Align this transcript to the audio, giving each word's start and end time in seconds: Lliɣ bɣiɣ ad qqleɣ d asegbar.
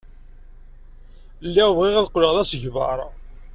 Lliɣ 1.47 1.69
bɣiɣ 1.77 1.95
ad 1.97 2.07
qqleɣ 2.11 2.31
d 2.35 2.37
asegbar. 2.43 2.99